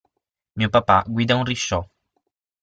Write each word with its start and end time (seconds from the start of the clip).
Mio 0.61 0.69
papà 0.75 0.97
guida 1.17 1.37
un 1.41 1.45
risciò. 1.51 1.79